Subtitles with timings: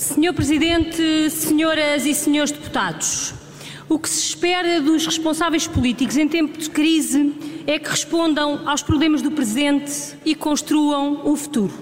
[0.00, 3.34] Senhor Presidente, senhoras e senhores deputados,
[3.86, 7.34] o que se espera dos responsáveis políticos em tempo de crise
[7.66, 11.74] é que respondam aos problemas do presente e construam o futuro.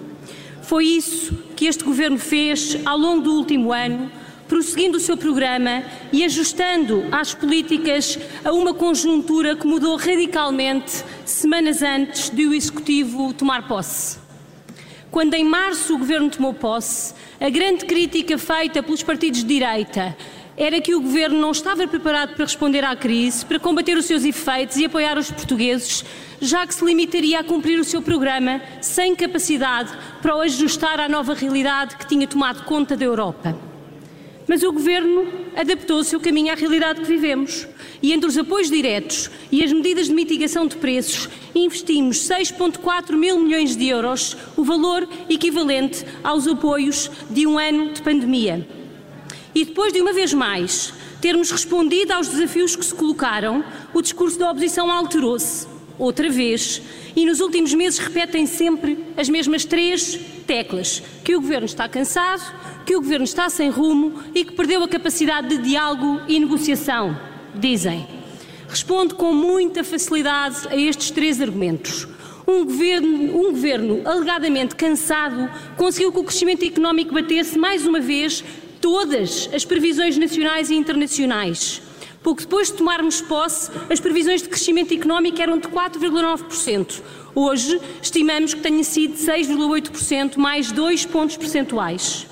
[0.62, 4.11] Foi isso que este Governo fez ao longo do último ano,
[4.48, 11.82] prosseguindo o seu programa e ajustando as políticas a uma conjuntura que mudou radicalmente semanas
[11.82, 14.27] antes de o Executivo tomar posse.
[15.11, 20.14] Quando em março o Governo tomou posse, a grande crítica feita pelos partidos de direita
[20.55, 24.24] era que o Governo não estava preparado para responder à crise, para combater os seus
[24.24, 26.05] efeitos e apoiar os portugueses,
[26.41, 31.09] já que se limitaria a cumprir o seu programa sem capacidade para o ajustar à
[31.09, 33.67] nova realidade que tinha tomado conta da Europa.
[34.48, 37.69] Mas o Governo adaptou o seu caminho à realidade que vivemos.
[38.02, 43.39] E entre os apoios diretos e as medidas de mitigação de preços, investimos 6,4 mil
[43.39, 48.66] milhões de euros, o valor equivalente aos apoios de um ano de pandemia.
[49.55, 54.39] E depois de uma vez mais termos respondido aos desafios que se colocaram, o discurso
[54.39, 55.67] da oposição alterou-se,
[55.98, 56.80] outra vez,
[57.16, 62.42] e nos últimos meses repetem sempre as mesmas três teclas: que o governo está cansado,
[62.86, 67.19] que o governo está sem rumo e que perdeu a capacidade de diálogo e negociação,
[67.54, 68.06] dizem.
[68.69, 72.06] Respondo com muita facilidade a estes três argumentos.
[72.46, 78.44] Um governo, um governo alegadamente cansado conseguiu que o crescimento económico batesse mais uma vez
[78.80, 81.82] todas as previsões nacionais e internacionais.
[82.22, 87.00] Pouco depois de tomarmos posse, as previsões de crescimento económico eram de 4,9%.
[87.34, 92.27] Hoje, estimamos que tenha sido 6,8%, mais 2 pontos percentuais.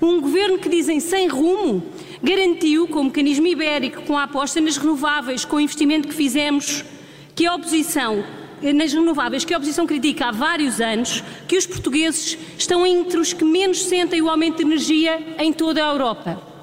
[0.00, 1.82] Um governo que dizem sem rumo
[2.22, 6.84] garantiu, com o mecanismo ibérico, com a aposta nas renováveis, com o investimento que fizemos,
[7.34, 8.24] que a oposição
[8.74, 13.32] nas renováveis que a oposição critica há vários anos, que os portugueses estão entre os
[13.32, 16.55] que menos sentem o aumento de energia em toda a Europa.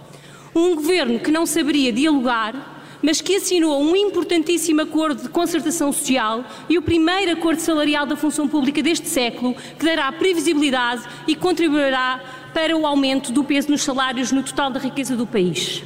[0.55, 6.45] Um governo que não saberia dialogar, mas que assinou um importantíssimo acordo de concertação social
[6.69, 12.23] e o primeiro acordo salarial da função pública deste século, que dará previsibilidade e contribuirá
[12.53, 15.83] para o aumento do peso nos salários no total da riqueza do país.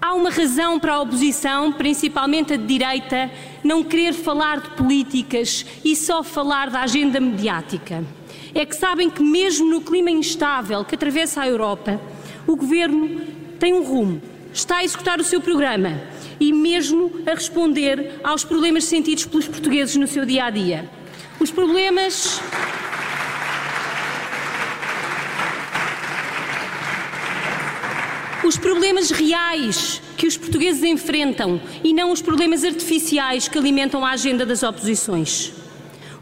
[0.00, 3.30] Há uma razão para a oposição, principalmente a de direita,
[3.62, 8.04] não querer falar de políticas e só falar da agenda mediática.
[8.54, 12.00] É que sabem que, mesmo no clima instável que atravessa a Europa,
[12.46, 14.20] o governo tem um rumo,
[14.52, 16.00] está a executar o seu programa
[16.40, 20.90] e mesmo a responder aos problemas sentidos pelos portugueses no seu dia a dia.
[21.38, 22.40] Os problemas.
[28.42, 34.12] Os problemas reais que os portugueses enfrentam e não os problemas artificiais que alimentam a
[34.12, 35.52] agenda das oposições.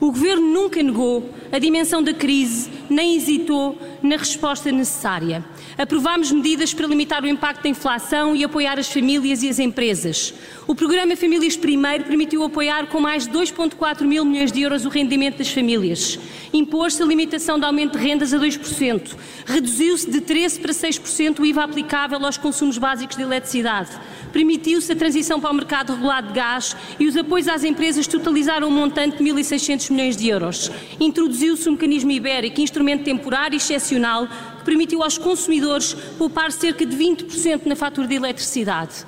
[0.01, 5.45] O governo nunca negou a dimensão da crise, nem hesitou na resposta necessária.
[5.77, 10.35] Aprovámos medidas para limitar o impacto da inflação e apoiar as famílias e as empresas.
[10.67, 14.89] O programa Famílias Primeiro permitiu apoiar com mais de 2,4 mil milhões de euros o
[14.89, 16.19] rendimento das famílias.
[16.53, 19.17] Impôs-se a limitação de aumento de rendas a 2%.
[19.47, 23.91] Reduziu-se de 13% para 6% o IVA aplicável aos consumos básicos de eletricidade.
[24.33, 28.69] Permitiu-se a transição para o mercado regulado de gás e os apoios às empresas totalizaram
[28.69, 30.71] um montante de 1.600 milhões de euros.
[31.01, 34.29] Introduziu-se o mecanismo ibérico, instrumento temporário e excepcional
[34.65, 39.07] permitiu aos consumidores poupar cerca de 20% na fatura de eletricidade.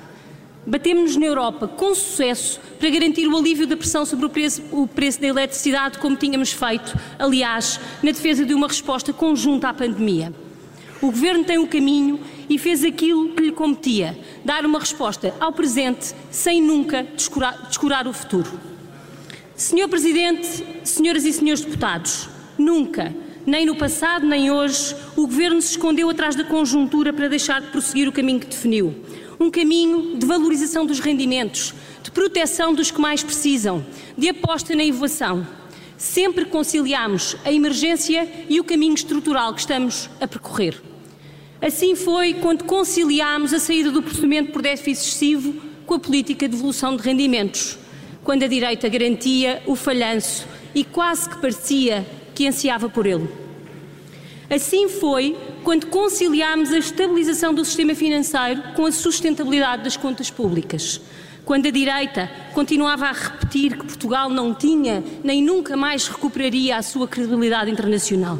[0.65, 4.87] Batemos-nos na Europa com sucesso para garantir o alívio da pressão sobre o preço, o
[4.87, 10.31] preço da eletricidade, como tínhamos feito, aliás, na defesa de uma resposta conjunta à pandemia.
[11.01, 15.51] O Governo tem um caminho e fez aquilo que lhe competia, dar uma resposta ao
[15.51, 18.51] presente sem nunca descurar, descurar o futuro.
[19.55, 23.15] Senhor Presidente, senhoras e senhores deputados, nunca
[23.45, 27.67] nem no passado nem hoje, o Governo se escondeu atrás da conjuntura para deixar de
[27.67, 28.95] prosseguir o caminho que definiu.
[29.39, 33.85] Um caminho de valorização dos rendimentos, de proteção dos que mais precisam,
[34.17, 35.45] de aposta na inovação.
[35.97, 40.81] Sempre conciliamos a emergência e o caminho estrutural que estamos a percorrer.
[41.61, 45.53] Assim foi quando conciliámos a saída do procedimento por déficit excessivo
[45.85, 47.77] com a política de devolução de rendimentos,
[48.23, 52.05] quando a direita garantia o falhanço e quase que parecia
[52.41, 53.29] que ansiava por ele.
[54.49, 60.99] Assim foi quando conciliámos a estabilização do sistema financeiro com a sustentabilidade das contas públicas.
[61.45, 66.81] Quando a direita continuava a repetir que Portugal não tinha nem nunca mais recuperaria a
[66.81, 68.39] sua credibilidade internacional.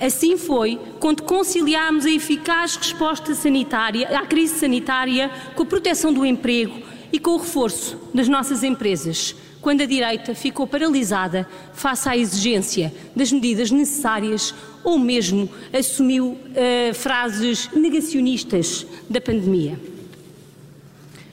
[0.00, 6.26] Assim foi quando conciliámos a eficaz resposta sanitária à crise sanitária com a proteção do
[6.26, 12.16] emprego e com o reforço das nossas empresas, quando a direita ficou paralisada face à
[12.16, 19.78] exigência das medidas necessárias ou mesmo assumiu uh, frases negacionistas da pandemia.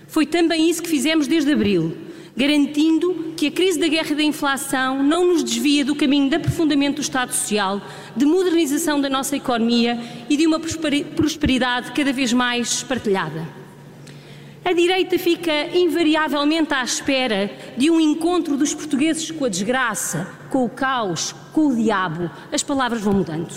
[0.08, 1.96] Foi também isso que fizemos desde abril,
[2.38, 6.36] garantindo que a crise da guerra e da inflação não nos desvia do caminho de
[6.36, 7.82] aprofundamento do Estado Social,
[8.16, 10.00] de modernização da nossa economia
[10.30, 13.46] e de uma prosperidade cada vez mais partilhada.
[14.66, 20.66] A direita fica invariavelmente à espera de um encontro dos portugueses com a desgraça, com
[20.66, 22.32] o caos, com o diabo.
[22.52, 23.54] As palavras vão mudando.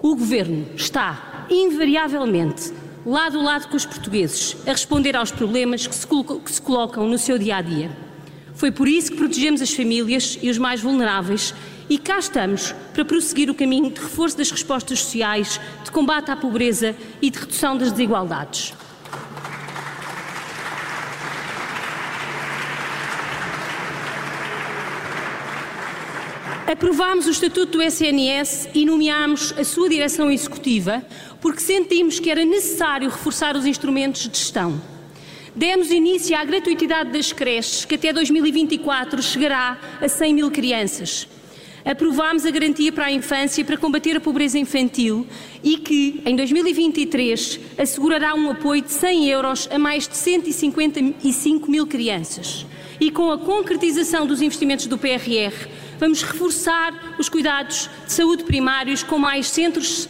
[0.00, 2.72] O governo está invariavelmente
[3.04, 7.08] lado a lado com os portugueses a responder aos problemas que se, que se colocam
[7.08, 7.90] no seu dia a dia.
[8.54, 11.52] Foi por isso que protegemos as famílias e os mais vulneráveis
[11.90, 16.36] e cá estamos para prosseguir o caminho de reforço das respostas sociais, de combate à
[16.36, 18.72] pobreza e de redução das desigualdades.
[26.66, 31.00] Aprovámos o Estatuto do SNS e nomeámos a sua direção executiva
[31.40, 34.82] porque sentimos que era necessário reforçar os instrumentos de gestão.
[35.54, 41.28] Demos início à gratuitidade das creches, que até 2024 chegará a 100 mil crianças.
[41.84, 45.24] Aprovámos a garantia para a infância para combater a pobreza infantil
[45.62, 51.86] e que, em 2023, assegurará um apoio de 100 euros a mais de 155 mil
[51.86, 52.66] crianças.
[52.98, 59.02] E com a concretização dos investimentos do PRR, Vamos reforçar os cuidados de saúde primários
[59.02, 60.08] com mais centros,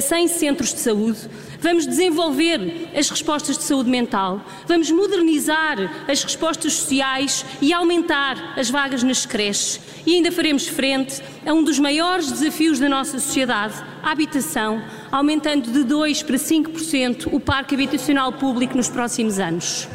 [0.00, 1.20] 100 eh, centros de saúde.
[1.58, 4.44] Vamos desenvolver as respostas de saúde mental.
[4.66, 9.80] Vamos modernizar as respostas sociais e aumentar as vagas nas creches.
[10.04, 15.70] E ainda faremos frente a um dos maiores desafios da nossa sociedade, a habitação, aumentando
[15.70, 19.88] de 2 para 5% o parque habitacional público nos próximos anos.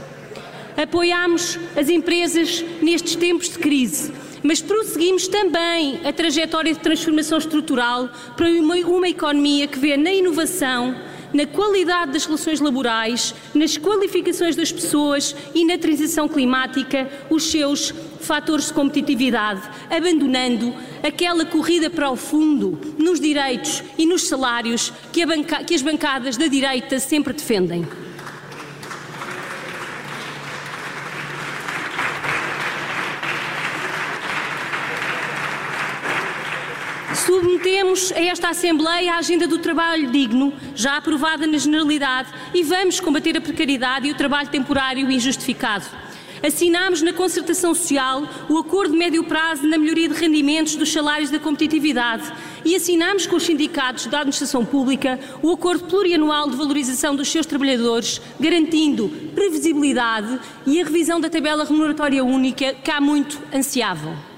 [0.76, 4.14] Apoiamos as empresas nestes tempos de crise
[4.44, 10.12] mas prosseguimos também a trajetória de transformação estrutural para uma, uma economia que vê na
[10.12, 10.96] inovação,
[11.34, 17.94] na qualidade das relações laborais, nas qualificações das pessoas e na transição climática os seus
[18.22, 20.74] fatores de competitividade, abandonando
[21.04, 25.26] aquela corrida para o fundo nos direitos e nos salários que,
[25.66, 28.07] que as bancadas da direita sempre defendem.
[37.68, 43.02] Submetemos a esta Assembleia a agenda do trabalho digno, já aprovada na Generalidade, e vamos
[43.02, 45.84] combater a precariedade e o trabalho temporário injustificado.
[46.42, 51.30] Assinamos na concertação social o acordo de médio prazo na melhoria de rendimentos dos salários
[51.30, 52.32] da competitividade
[52.64, 57.46] e assinamos com os sindicatos da administração pública o acordo plurianual de valorização dos seus
[57.46, 64.37] trabalhadores, garantindo previsibilidade e a revisão da tabela remuneratória única que há muito ansiavam.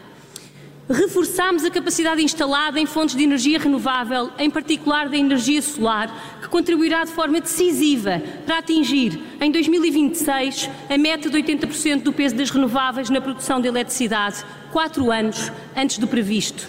[0.91, 6.49] Reforçamos a capacidade instalada em fontes de energia renovável, em particular da energia solar, que
[6.49, 12.49] contribuirá de forma decisiva para atingir, em 2026, a meta de 80% do peso das
[12.49, 16.67] renováveis na produção de eletricidade, quatro anos antes do previsto.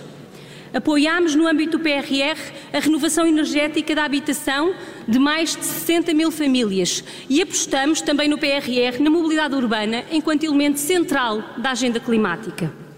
[0.75, 2.39] Apoiamos, no âmbito do PRR,
[2.75, 4.75] a renovação energética da habitação
[5.09, 10.45] de mais de 60 mil famílias e apostamos também no PRR na mobilidade urbana enquanto
[10.45, 12.90] elemento central da agenda climática.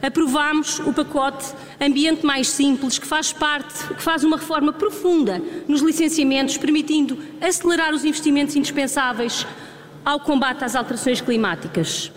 [0.00, 1.46] Aprovámos o pacote
[1.80, 7.92] Ambiente Mais Simples, que faz parte, que faz uma reforma profunda nos licenciamentos, permitindo acelerar
[7.92, 9.46] os investimentos indispensáveis
[10.04, 12.12] ao combate às alterações climáticas.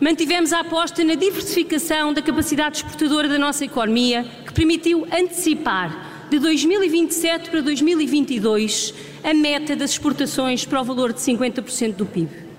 [0.00, 6.38] Mantivemos a aposta na diversificação da capacidade exportadora da nossa economia, que permitiu antecipar de
[6.38, 12.49] 2027 para 2022 a meta das exportações para o valor de 50% do PIB.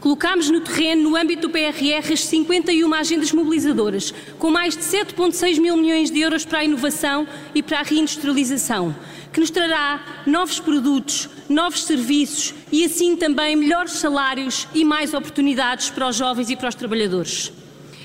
[0.00, 5.60] Colocámos no terreno, no âmbito do PRR, as 51 agendas mobilizadoras, com mais de 7,6
[5.60, 8.96] mil milhões de euros para a inovação e para a reindustrialização,
[9.30, 15.90] que nos trará novos produtos, novos serviços e assim também melhores salários e mais oportunidades
[15.90, 17.52] para os jovens e para os trabalhadores.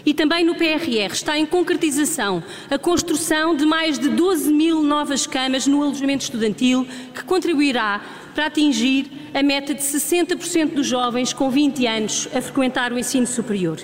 [0.05, 5.25] E também no PRR está em concretização a construção de mais de 12 mil novas
[5.25, 8.01] camas no alojamento estudantil, que contribuirá
[8.35, 13.25] para atingir a meta de 60% dos jovens com 20 anos a frequentar o ensino
[13.25, 13.79] superior.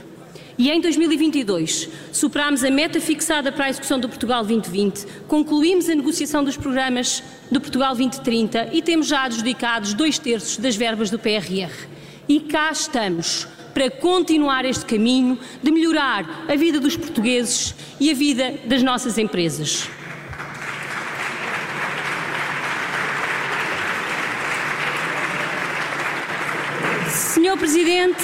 [0.58, 5.96] E em 2022 superámos a meta fixada para a execução do Portugal 2020, concluímos a
[5.96, 11.18] negociação dos programas do Portugal 2030 e temos já adjudicados dois terços das verbas do
[11.18, 11.72] PRR.
[12.28, 18.14] E cá estamos para continuar este caminho de melhorar a vida dos portugueses e a
[18.14, 19.90] vida das nossas empresas.
[27.42, 28.24] Senhor Presidente,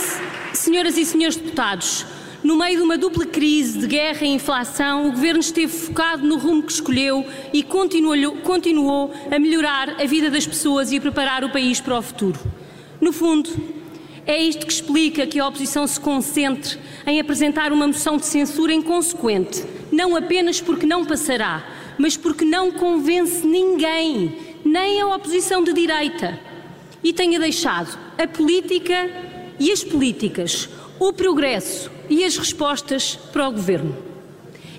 [0.51, 2.07] senhoras e senhores deputados,
[2.43, 6.37] no meio de uma dupla crise de guerra e inflação, o Governo esteve focado no
[6.39, 11.43] rumo que escolheu e continuou, continuou a melhorar a vida das pessoas e a preparar
[11.43, 12.39] o país para o futuro.
[12.99, 13.51] No fundo,
[14.25, 18.73] é isto que explica que a oposição se concentre em apresentar uma moção de censura
[18.73, 21.63] inconsequente, não apenas porque não passará,
[21.95, 26.39] mas porque não convence ninguém, nem a oposição de direita.
[27.03, 29.26] E tenha deixado a política
[29.59, 33.95] e as políticas, o progresso e as respostas para o governo.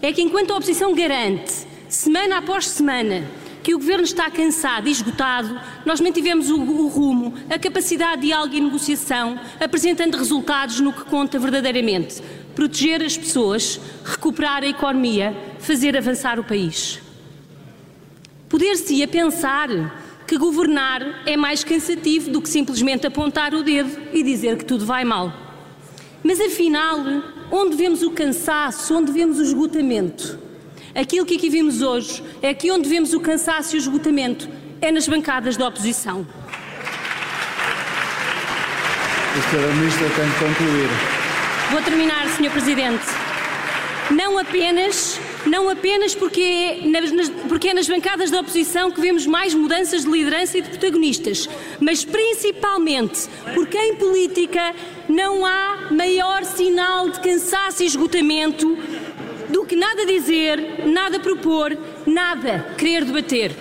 [0.01, 1.53] É que enquanto a oposição garante,
[1.89, 3.27] semana após semana,
[3.69, 8.29] que o Governo está cansado e esgotado, nós mantivemos o, o rumo, a capacidade de
[8.29, 12.23] diálogo e negociação, apresentando resultados no que conta verdadeiramente.
[12.55, 16.99] Proteger as pessoas, recuperar a economia, fazer avançar o país.
[18.49, 19.69] Poder-se-ia pensar
[20.29, 24.85] que governar é mais cansativo do que simplesmente apontar o dedo e dizer que tudo
[24.85, 25.33] vai mal.
[26.23, 26.99] Mas afinal,
[27.51, 30.39] onde vemos o cansaço, onde vemos o esgotamento?
[30.95, 34.47] Aquilo que aqui vimos hoje é aqui onde vemos o cansaço e o esgotamento,
[34.83, 36.27] é nas bancadas da oposição.
[39.35, 40.89] A senhora Ministra tem de concluir.
[41.71, 42.51] Vou terminar, Sr.
[42.51, 43.07] Presidente.
[44.11, 49.27] Não apenas, não apenas porque é, nas, porque é nas bancadas da oposição que vemos
[49.27, 51.49] mais mudanças de liderança e de protagonistas,
[51.81, 54.75] mas principalmente porque em política
[55.09, 58.77] não há maior sinal de cansaço e esgotamento
[59.49, 61.77] do que nada dizer, nada propor,
[62.07, 63.53] nada querer debater.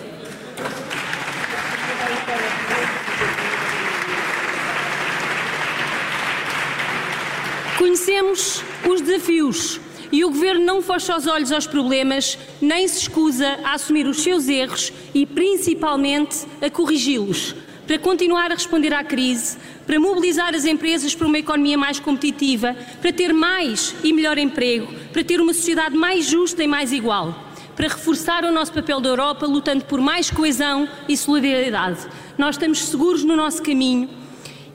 [7.78, 9.80] Conhecemos os desafios
[10.10, 14.22] e o Governo não fecha os olhos aos problemas, nem se escusa a assumir os
[14.22, 17.54] seus erros e, principalmente, a corrigi-los,
[17.86, 22.76] para continuar a responder à crise, para mobilizar as empresas para uma economia mais competitiva,
[23.00, 27.44] para ter mais e melhor emprego, para ter uma sociedade mais justa e mais igual,
[27.74, 32.00] para reforçar o nosso papel da Europa, lutando por mais coesão e solidariedade.
[32.36, 34.08] Nós estamos seguros no nosso caminho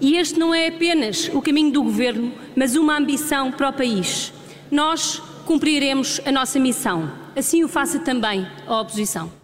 [0.01, 4.33] e este não é apenas o caminho do Governo, mas uma ambição para o país.
[4.73, 7.11] Nós cumpriremos a nossa missão.
[7.35, 9.42] Assim o faça também a oposição.